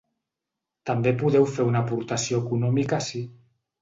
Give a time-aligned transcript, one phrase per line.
[0.91, 3.23] També podeu fer una aportació econòmica ací.